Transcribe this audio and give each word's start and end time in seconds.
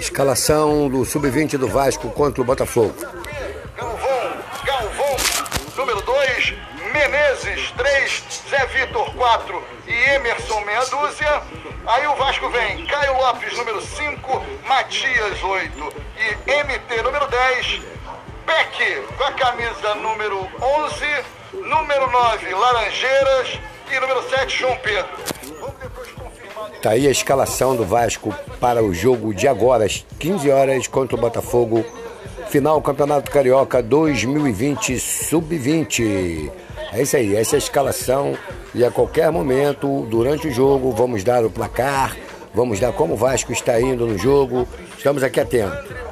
Escalação 0.00 0.88
do 0.88 1.04
Sub-20 1.04 1.58
do 1.58 1.68
Vasco 1.68 2.08
contra 2.12 2.40
o 2.40 2.44
Botafogo. 2.44 2.94
Galvão, 3.76 4.32
Galvão, 4.64 5.16
número 5.76 6.00
2, 6.00 6.54
Menezes, 6.90 7.70
3, 7.72 8.24
Zé 8.48 8.66
Vitor, 8.68 9.14
4 9.14 9.62
e 9.86 9.92
Emerson, 10.14 10.58
meia 10.62 10.86
dúzia. 10.86 11.42
Aí 11.86 12.06
o 12.06 12.16
Vasco 12.16 12.48
vem, 12.48 12.86
Caio 12.86 13.12
Lopes, 13.12 13.54
número 13.58 13.82
5, 13.82 14.42
Matias, 14.66 15.42
8 15.42 15.92
e 16.16 16.64
MT, 16.64 17.02
número 17.02 17.26
10. 17.26 17.82
Peck, 18.46 19.02
com 19.18 19.24
a 19.24 19.32
camisa 19.32 19.94
número 19.96 20.48
11, 20.62 21.24
número 21.52 22.10
9, 22.10 22.54
Laranjeiras 22.54 23.60
e 23.92 24.00
número 24.00 24.22
7, 24.30 24.60
João 24.60 24.76
Pedro. 24.78 25.10
Vamos 25.60 25.76
depois 25.78 26.10
confirmar. 26.12 26.29
Tá 26.82 26.90
aí 26.90 27.06
a 27.06 27.10
escalação 27.10 27.76
do 27.76 27.84
Vasco 27.84 28.34
para 28.58 28.82
o 28.82 28.92
jogo 28.94 29.34
de 29.34 29.46
agora, 29.46 29.84
às 29.84 30.04
15 30.18 30.50
horas, 30.50 30.86
contra 30.86 31.16
o 31.16 31.20
Botafogo. 31.20 31.84
Final 32.48 32.80
Campeonato 32.82 33.30
Carioca 33.30 33.82
2020 33.82 34.98
Sub-20. 34.98 36.50
É 36.92 37.02
isso 37.02 37.16
aí, 37.16 37.36
essa 37.36 37.54
é 37.54 37.56
a 37.56 37.58
escalação. 37.58 38.36
E 38.74 38.84
a 38.84 38.90
qualquer 38.90 39.30
momento, 39.30 40.06
durante 40.10 40.48
o 40.48 40.50
jogo, 40.50 40.90
vamos 40.92 41.22
dar 41.22 41.44
o 41.44 41.50
placar, 41.50 42.16
vamos 42.54 42.80
dar 42.80 42.92
como 42.92 43.14
o 43.14 43.16
Vasco 43.16 43.52
está 43.52 43.80
indo 43.80 44.06
no 44.06 44.18
jogo. 44.18 44.66
Estamos 44.96 45.22
aqui 45.22 45.38
atentos. 45.38 46.09